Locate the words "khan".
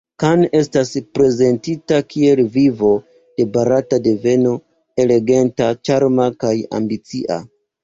0.21-0.43